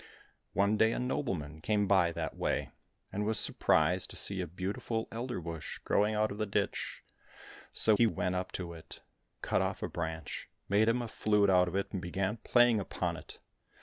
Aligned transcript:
One 0.53 0.77
day 0.77 0.93
a 0.93 0.99
nobleman 0.99 1.61
came 1.61 1.85
by 1.85 2.11
that 2.13 2.35
way, 2.35 2.71
and 3.13 3.23
was 3.23 3.37
surprised 3.37 4.09
to 4.09 4.15
see 4.15 4.41
a 4.41 4.47
beautiful 4.47 5.07
elder 5.11 5.39
bush 5.39 5.77
growing 5.83 6.15
out 6.15 6.31
of 6.31 6.39
the 6.39 6.47
ditch; 6.47 7.03
so 7.71 7.95
he 7.95 8.07
went 8.07 8.33
up 8.33 8.51
to 8.53 8.73
it, 8.73 9.01
cut 9.43 9.61
off 9.61 9.83
a 9.83 9.87
branch, 9.87 10.49
made 10.67 10.89
him 10.89 11.03
a 11.03 11.07
flute 11.07 11.51
out 11.51 11.67
of 11.67 11.75
it, 11.75 11.93
and 11.93 12.01
began 12.01 12.37
playing 12.37 12.79
upon 12.79 13.15
it. 13.15 13.37